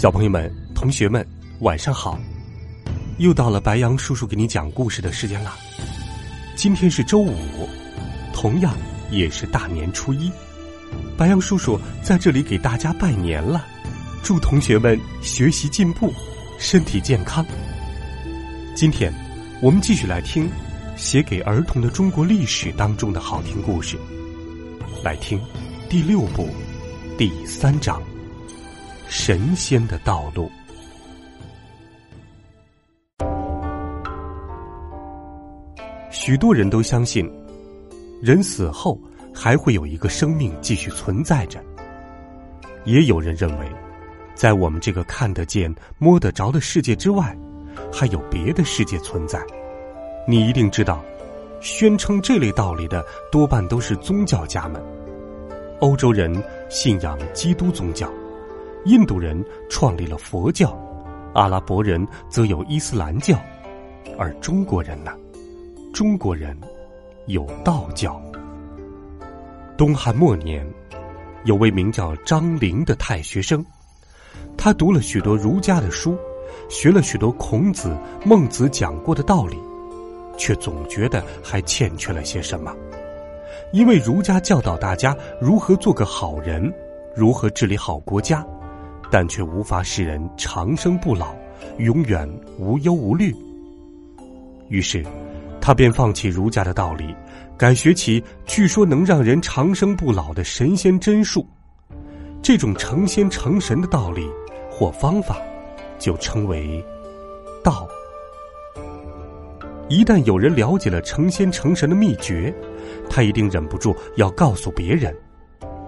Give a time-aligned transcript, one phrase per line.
[0.00, 1.22] 小朋友们、同学们，
[1.58, 2.18] 晚上好！
[3.18, 5.54] 又到了白羊叔叔给你讲故事的时间了。
[6.56, 7.68] 今天是周五，
[8.32, 8.74] 同样
[9.10, 10.32] 也是大年初一。
[11.18, 13.66] 白羊叔叔在这里给大家拜年了，
[14.22, 16.10] 祝同学们学习进步，
[16.58, 17.44] 身体健康。
[18.74, 19.12] 今天
[19.60, 20.48] 我们继续来听
[20.96, 23.98] 写给儿童的中国历史当中的好听故事，
[25.04, 25.38] 来听
[25.90, 26.48] 第六部
[27.18, 28.02] 第三章。
[29.10, 30.48] 神仙的道路。
[36.12, 37.28] 许多人都相信，
[38.22, 38.96] 人死后
[39.34, 41.60] 还会有一个生命继续存在着。
[42.84, 43.68] 也有人认为，
[44.36, 47.36] 在我们这个看得见、摸得着的世界之外，
[47.92, 49.44] 还有别的世界存在。
[50.24, 51.04] 你一定知道，
[51.60, 54.80] 宣称这类道理的多半都是宗教家们。
[55.80, 56.32] 欧洲人
[56.68, 58.08] 信仰基督宗教。
[58.86, 60.76] 印度人创立了佛教，
[61.34, 63.38] 阿拉伯人则有伊斯兰教，
[64.18, 65.12] 而中国人呢？
[65.92, 66.56] 中国人
[67.26, 68.20] 有道教。
[69.76, 70.66] 东汉末年，
[71.44, 73.64] 有位名叫张陵的太学生，
[74.56, 76.16] 他读了许多儒家的书，
[76.70, 77.94] 学了许多孔子、
[78.24, 79.58] 孟子讲过的道理，
[80.38, 82.74] 却总觉得还欠缺了些什么。
[83.72, 86.72] 因为儒家教导大家如何做个好人，
[87.14, 88.44] 如何治理好国家。
[89.10, 91.34] 但却无法使人长生不老，
[91.78, 93.34] 永远无忧无虑。
[94.68, 95.04] 于是，
[95.60, 97.14] 他便放弃儒家的道理，
[97.58, 101.46] 改学起据说能让人长生不老的神仙真术。
[102.40, 104.26] 这种成仙成神的道理
[104.70, 105.36] 或方法，
[105.98, 106.82] 就称为
[107.62, 107.86] 道。
[109.88, 112.54] 一旦有人了解了成仙成神的秘诀，
[113.10, 115.14] 他一定忍不住要告诉别人。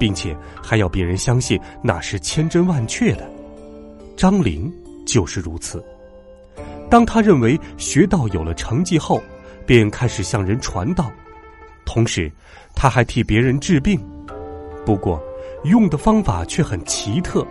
[0.00, 3.30] 并且还要别人相信那是千真万确的，
[4.16, 4.72] 张玲
[5.06, 5.84] 就是如此。
[6.88, 9.22] 当他认为学道有了成绩后，
[9.66, 11.12] 便开始向人传道，
[11.84, 12.32] 同时
[12.74, 14.00] 他还替别人治病。
[14.86, 15.22] 不过
[15.64, 17.46] 用的方法却很奇特，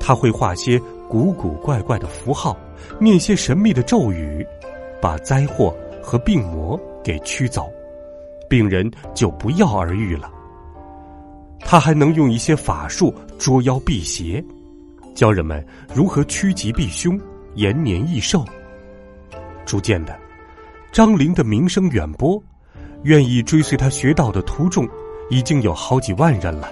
[0.00, 2.56] 他会画些古古怪怪的符号，
[2.98, 4.44] 念些神秘的咒语，
[4.98, 7.70] 把灾祸和病魔给驱走，
[8.48, 10.32] 病人就不药而愈了。
[11.60, 14.44] 他还能用一些法术捉妖辟邪，
[15.14, 17.18] 教人们如何趋吉避凶、
[17.54, 18.44] 延年益寿。
[19.64, 20.16] 逐渐的，
[20.92, 22.40] 张陵的名声远播，
[23.02, 24.88] 愿意追随他学道的徒众
[25.28, 26.70] 已经有好几万人了。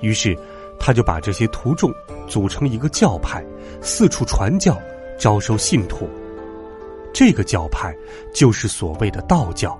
[0.00, 0.38] 于是，
[0.78, 1.92] 他就把这些徒众
[2.28, 3.44] 组成一个教派，
[3.80, 4.80] 四处传教，
[5.18, 6.08] 招收信徒。
[7.12, 7.96] 这个教派
[8.34, 9.76] 就是所谓的道教。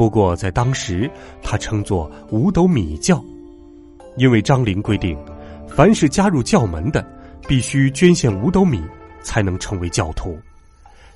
[0.00, 1.10] 不过，在当时，
[1.42, 3.22] 他称作五斗米教，
[4.16, 5.14] 因为张陵规定，
[5.68, 7.06] 凡是加入教门的，
[7.46, 8.82] 必须捐献五斗米
[9.20, 10.38] 才能成为教徒，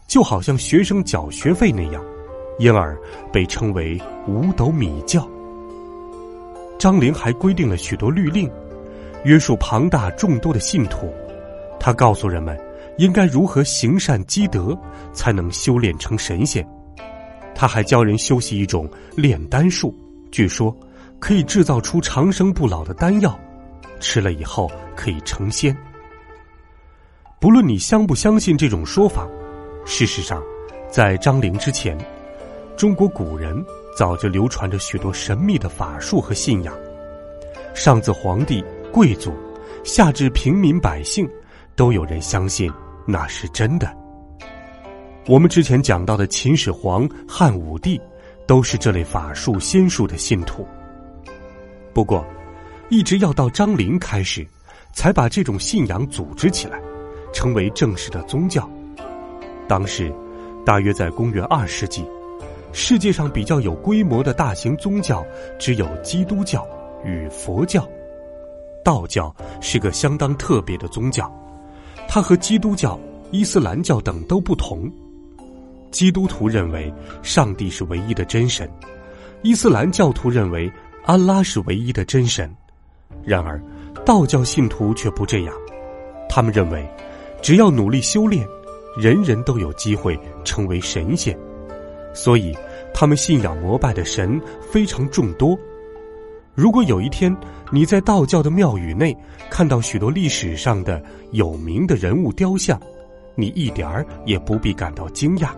[0.06, 2.04] 就好像学生缴学费那样，
[2.58, 2.94] 因而
[3.32, 5.26] 被称为五斗米教。
[6.78, 8.52] 张陵还规定了许多律令，
[9.24, 11.10] 约束庞大众多的信徒。
[11.80, 12.54] 他告诉人们，
[12.98, 14.78] 应该如何行善积德，
[15.14, 16.62] 才能修炼成神仙。
[17.54, 19.94] 他还教人修习一种炼丹术，
[20.30, 20.76] 据说
[21.18, 23.38] 可以制造出长生不老的丹药，
[24.00, 25.76] 吃了以后可以成仙。
[27.40, 29.28] 不论你相不相信这种说法，
[29.84, 30.42] 事实上，
[30.90, 31.96] 在张陵之前，
[32.76, 33.54] 中国古人
[33.96, 36.74] 早就流传着许多神秘的法术和信仰，
[37.74, 39.32] 上自皇帝贵族，
[39.84, 41.28] 下至平民百姓，
[41.76, 42.72] 都有人相信
[43.06, 44.03] 那是真的。
[45.26, 47.98] 我们之前讲到的秦始皇、汉武帝，
[48.46, 50.66] 都是这类法术仙术的信徒。
[51.94, 52.22] 不过，
[52.90, 54.46] 一直要到张陵开始，
[54.92, 56.78] 才把这种信仰组织起来，
[57.32, 58.68] 成为正式的宗教。
[59.66, 60.12] 当时，
[60.62, 62.04] 大约在公元二世纪，
[62.74, 65.24] 世界上比较有规模的大型宗教
[65.58, 66.68] 只有基督教
[67.02, 67.88] 与佛教，
[68.84, 71.32] 道教是个相当特别的宗教，
[72.06, 73.00] 它和基督教、
[73.30, 74.92] 伊斯兰教等都不同。
[75.94, 76.92] 基督徒认为
[77.22, 78.68] 上帝是唯一的真神，
[79.42, 80.68] 伊斯兰教徒认为
[81.04, 82.52] 安拉是唯一的真神。
[83.22, 83.62] 然而，
[84.04, 85.54] 道教信徒却不这样，
[86.28, 86.84] 他们认为，
[87.40, 88.44] 只要努力修炼，
[89.00, 91.38] 人人都有机会成为神仙，
[92.12, 92.52] 所以
[92.92, 94.40] 他们信仰膜拜的神
[94.72, 95.56] 非常众多。
[96.56, 97.34] 如果有一天
[97.70, 99.16] 你在道教的庙宇内
[99.48, 101.00] 看到许多历史上的
[101.30, 102.80] 有名的人物雕像，
[103.36, 105.50] 你一点儿也不必感到惊讶。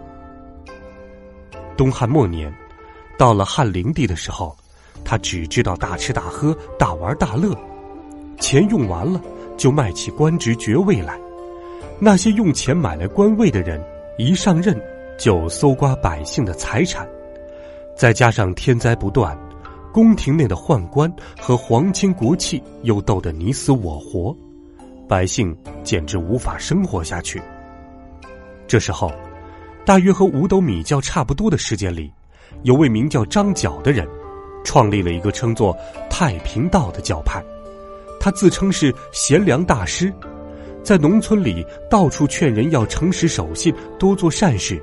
[1.76, 2.52] 东汉末年，
[3.18, 4.56] 到了汉灵帝的时候，
[5.04, 7.54] 他只知道大吃大喝、大玩大乐，
[8.40, 9.20] 钱用完了
[9.56, 11.18] 就卖起官职爵位来。
[11.98, 13.82] 那些用钱买来官位的人，
[14.18, 14.78] 一上任
[15.18, 17.08] 就搜刮百姓的财产，
[17.96, 19.36] 再加上天灾不断。
[19.92, 24.36] 宫廷内的宦官和皇亲国戚又斗得你死我活，
[25.08, 27.40] 百姓简直无法生活下去。
[28.66, 29.10] 这时候，
[29.86, 32.12] 大约和五斗米教差不多的时间里，
[32.64, 34.04] 有位名叫张角的人，
[34.64, 35.76] 创立了一个称作
[36.10, 37.40] 太平道的教派。
[38.18, 40.12] 他自称是贤良大师，
[40.82, 44.82] 在农村里到处劝人要诚实守信，多做善事，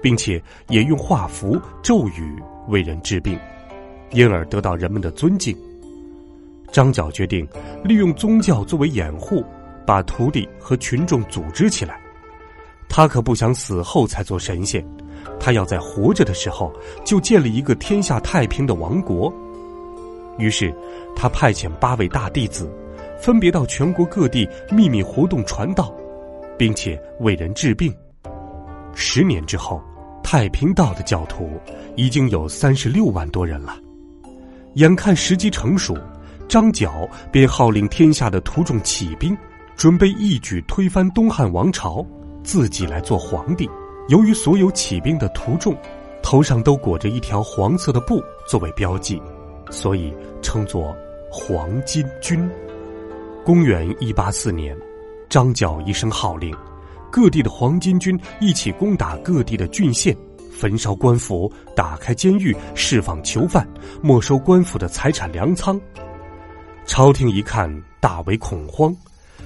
[0.00, 2.34] 并且也用画符咒语
[2.68, 3.38] 为人治病。
[4.12, 5.54] 因而得到人们的尊敬。
[6.72, 7.46] 张角决定
[7.84, 9.44] 利用宗教作为掩护，
[9.86, 12.01] 把徒弟和群众组织起来。
[12.94, 14.84] 他可不想死后才做神仙，
[15.40, 16.70] 他要在活着的时候
[17.06, 19.32] 就建立一个天下太平的王国。
[20.36, 20.70] 于是，
[21.16, 22.70] 他派遣八位大弟子，
[23.18, 25.90] 分别到全国各地秘密活动传道，
[26.58, 27.90] 并且为人治病。
[28.94, 29.82] 十年之后，
[30.22, 31.48] 太平道的教徒
[31.96, 33.74] 已经有三十六万多人了。
[34.74, 35.96] 眼看时机成熟，
[36.46, 39.34] 张角便号令天下的徒众起兵，
[39.76, 42.06] 准备一举推翻东汉王朝，
[42.42, 43.68] 自己来做皇帝。
[44.08, 45.76] 由于所有起兵的徒众
[46.22, 49.20] 头上都裹着一条黄色的布作为标记，
[49.70, 50.12] 所以
[50.42, 50.94] 称作
[51.30, 52.48] 黄巾军。
[53.44, 54.76] 公元一八四年，
[55.28, 56.54] 张角一声号令，
[57.10, 60.16] 各地的黄巾军一起攻打各地的郡县。
[60.50, 63.66] 焚烧官府，打开监狱，释放囚犯，
[64.00, 65.80] 没收官府的财产粮仓。
[66.84, 68.94] 朝廷一看，大为恐慌，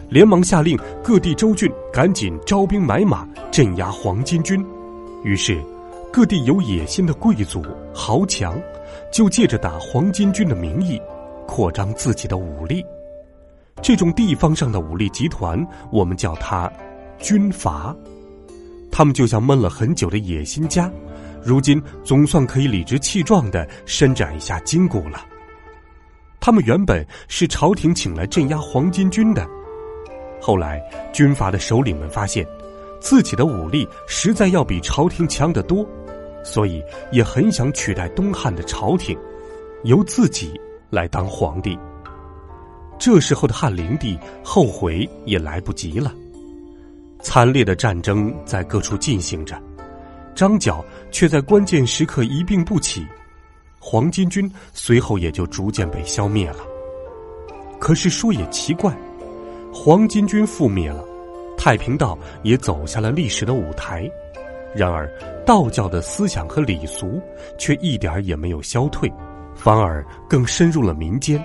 [0.08, 4.64] 连忙下令各地州郡赶紧招兵买马，镇压黄巾军。
[5.25, 5.61] 于是，
[6.12, 8.56] 各地有野心的贵族豪强，
[9.12, 11.00] 就借着打黄巾军的名义，
[11.47, 12.85] 扩张自己的武力。
[13.82, 16.70] 这种地方上的武力集团，我们叫它
[17.19, 17.94] 军阀。
[18.91, 20.91] 他们就像闷了很久的野心家。
[21.43, 25.25] 如今总算可以理直气壮的伸展一下筋骨了。
[26.41, 29.47] 他们原本是朝廷请来镇压黄巾军的，
[30.46, 30.81] 后来
[31.12, 32.46] 军阀的首领们发现，
[33.00, 35.84] 自己的武力实在要比朝廷强得多，
[36.44, 39.19] 所以也很想取代东汉的朝廷，
[39.82, 40.52] 由自己
[40.88, 41.76] 来当皇帝。
[42.96, 46.14] 这时候的汉灵帝后悔也来不及了，
[47.20, 49.60] 惨烈的战争在各处进行着。
[50.32, 53.04] 张角却在关键时刻一病不起，
[53.81, 56.58] 黄巾军随后也就逐渐被消灭了。
[57.81, 58.96] 可是说也奇怪，
[59.78, 61.05] 黄巾军覆灭了，
[61.56, 64.11] 太平道也走下了历史的舞台，
[64.75, 65.06] 然而
[65.44, 67.20] 道教的思想和礼俗
[67.58, 69.12] 却一点也没有消退，
[69.55, 71.40] 反而更深入了民间。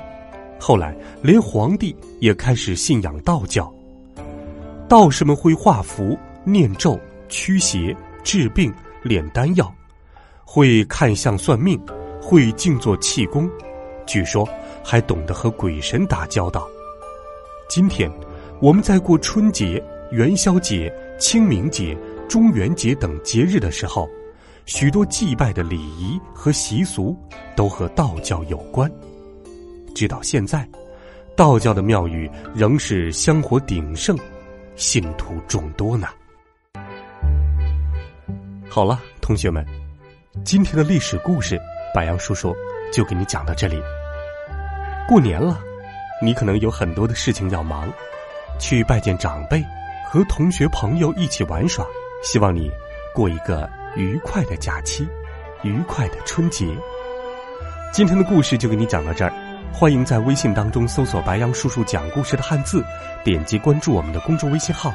[0.60, 3.72] 后来连皇帝也开始信仰道教，
[4.88, 6.98] 道士们会画符、念咒、
[7.28, 7.96] 驱邪。
[8.24, 8.72] 治病、
[9.02, 9.74] 炼丹药，
[10.46, 11.80] 会看相算命，
[12.22, 13.50] 会静坐气功，
[14.06, 14.48] 据说
[14.84, 16.68] 还懂得和鬼神打交道。
[17.74, 18.12] 今天，
[18.60, 21.98] 我们在过春节、元宵节、清明节、
[22.28, 24.10] 中元节等节日的时候，
[24.66, 27.16] 许多祭拜的礼仪和习俗
[27.56, 28.92] 都和道教有关。
[29.96, 30.68] 直到现在，
[31.34, 34.18] 道教的庙宇仍是香火鼎盛，
[34.76, 36.10] 信徒众多呢。
[38.68, 39.66] 好了，同学们，
[40.44, 41.58] 今天的历史故事，
[41.96, 42.54] 白杨叔叔
[42.92, 43.82] 就给你讲到这里。
[45.08, 45.58] 过年了，
[46.22, 47.92] 你可能有很多的事情要忙，
[48.60, 49.64] 去拜见长辈，
[50.08, 51.84] 和同学朋友一起玩耍。
[52.24, 52.72] 希望你
[53.14, 55.08] 过一个愉快的假期，
[55.64, 56.68] 愉快的春节。
[57.92, 59.34] 今天的故事就给你讲到这儿，
[59.74, 62.86] 欢迎在微信当中搜索“白杨叔叔讲故事”的汉字，
[63.24, 64.94] 点击关注我们的公众微信号。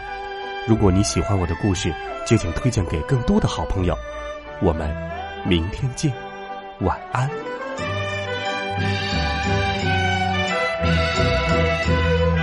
[0.68, 1.92] 如果你喜欢我的故事，
[2.24, 3.98] 就请推荐给更多的好朋友。
[4.62, 4.94] 我们
[5.44, 6.12] 明天见，
[6.80, 7.28] 晚安。
[10.78, 12.35] Thank you.